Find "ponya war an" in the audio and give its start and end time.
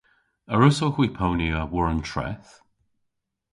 1.17-2.01